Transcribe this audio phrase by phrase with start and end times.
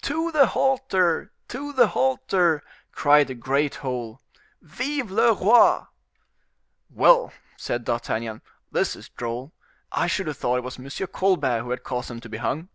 [0.00, 1.30] "To the halter!
[1.48, 4.18] to the halter!" cried the great whole;
[4.62, 5.84] "Vive le roi!"
[6.88, 8.40] "Well," said D'Artagnan,
[8.72, 9.52] "this is droll;
[9.92, 10.88] I should have thought it was M.
[11.08, 12.70] Colbert who had caused them to be hung."